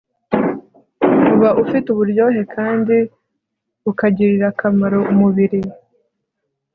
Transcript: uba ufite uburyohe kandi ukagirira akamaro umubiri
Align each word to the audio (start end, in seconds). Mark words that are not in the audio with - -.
uba 1.33 1.49
ufite 1.63 1.87
uburyohe 1.93 2.41
kandi 2.55 2.95
ukagirira 3.91 4.45
akamaro 4.53 4.99
umubiri 5.11 5.59